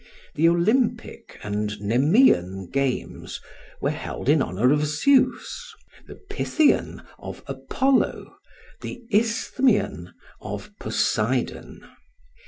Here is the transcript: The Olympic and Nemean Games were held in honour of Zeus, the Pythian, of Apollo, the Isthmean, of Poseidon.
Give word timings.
The 0.33 0.49
Olympic 0.49 1.37
and 1.43 1.79
Nemean 1.79 2.71
Games 2.71 3.39
were 3.81 3.91
held 3.91 4.29
in 4.29 4.41
honour 4.41 4.71
of 4.71 4.83
Zeus, 4.87 5.75
the 6.07 6.15
Pythian, 6.15 7.03
of 7.19 7.43
Apollo, 7.45 8.35
the 8.81 9.03
Isthmean, 9.11 10.11
of 10.41 10.71
Poseidon. 10.79 11.85